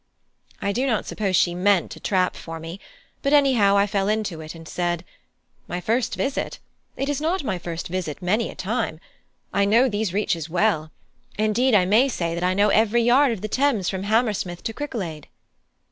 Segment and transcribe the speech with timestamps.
[0.63, 2.79] I do not suppose she meant a trap for me,
[3.21, 5.05] but anyhow I fell into it, and said:
[5.67, 6.57] "My first visit!
[6.97, 8.99] It is not my first visit by many a time.
[9.53, 10.89] I know these reaches well;
[11.37, 14.73] indeed, I may say that I know every yard of the Thames from Hammersmith to
[14.73, 15.27] Cricklade."